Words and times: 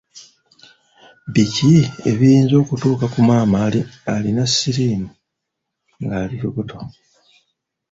Biki 1.33 1.73
ebiyinza 2.11 2.55
okutuuka 2.63 3.05
ku 3.13 3.19
maama 3.27 3.57
alina 4.13 4.43
siriimu 4.53 5.09
ng’ali 6.01 6.35
lubuto? 6.41 6.77